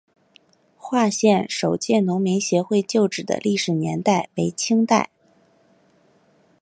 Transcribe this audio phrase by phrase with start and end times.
[0.77, 5.11] 化县首届农民协会旧址的历史年代为清代。